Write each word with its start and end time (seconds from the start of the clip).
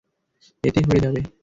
এতেই 0.63 0.85
হয়ে 0.87 1.03
যাবে। 1.05 1.19